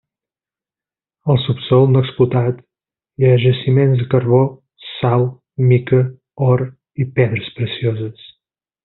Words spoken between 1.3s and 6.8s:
Al subsòl, no explotat, hi ha jaciments de carbó, sal, mica, or